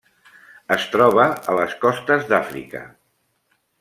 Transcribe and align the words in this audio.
Es 0.75 0.87
troba 0.95 1.27
a 1.53 1.57
les 1.59 1.75
costes 1.85 2.25
d'Àfrica. 2.33 2.83